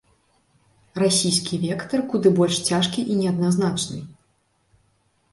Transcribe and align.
Расійскі 1.01 1.59
вектар 1.65 2.01
куды 2.13 2.31
больш 2.39 2.55
цяжкі 2.69 3.03
і 3.15 3.19
неадназначны. 3.19 3.99